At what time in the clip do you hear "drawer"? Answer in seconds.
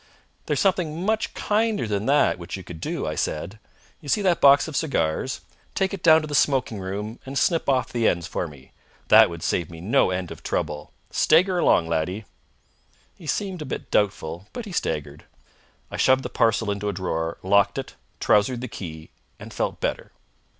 16.93-17.37